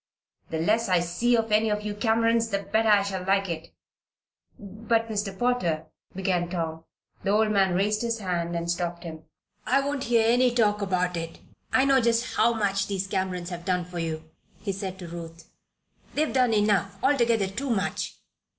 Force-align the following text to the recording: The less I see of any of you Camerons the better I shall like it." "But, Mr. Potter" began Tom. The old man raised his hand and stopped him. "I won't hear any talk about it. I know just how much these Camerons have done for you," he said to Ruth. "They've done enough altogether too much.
The 0.49 0.57
less 0.57 0.89
I 0.89 0.99
see 0.99 1.37
of 1.37 1.51
any 1.51 1.69
of 1.69 1.83
you 1.83 1.93
Camerons 1.93 2.49
the 2.49 2.63
better 2.63 2.89
I 2.89 3.03
shall 3.03 3.21
like 3.23 3.47
it." 3.47 3.71
"But, 4.57 5.09
Mr. 5.09 5.37
Potter" 5.37 5.85
began 6.15 6.49
Tom. 6.49 6.85
The 7.21 7.29
old 7.29 7.51
man 7.51 7.75
raised 7.75 8.01
his 8.01 8.17
hand 8.17 8.55
and 8.55 8.71
stopped 8.71 9.03
him. 9.03 9.25
"I 9.67 9.79
won't 9.79 10.05
hear 10.05 10.25
any 10.27 10.55
talk 10.55 10.81
about 10.81 11.15
it. 11.17 11.37
I 11.71 11.85
know 11.85 12.01
just 12.01 12.33
how 12.33 12.51
much 12.53 12.87
these 12.87 13.05
Camerons 13.07 13.49
have 13.51 13.63
done 13.63 13.85
for 13.85 13.99
you," 13.99 14.27
he 14.59 14.71
said 14.71 14.97
to 14.97 15.07
Ruth. 15.07 15.51
"They've 16.15 16.33
done 16.33 16.51
enough 16.55 16.97
altogether 17.03 17.45
too 17.45 17.69
much. 17.69 18.17